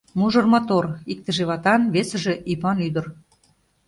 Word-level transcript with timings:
Мужыр 0.19 0.45
мотор... 0.53 0.85
иктыже 1.11 1.43
ватан, 1.49 1.81
весыже 1.93 2.33
ӱпан 2.51 2.77
ӱдыр... 2.87 3.05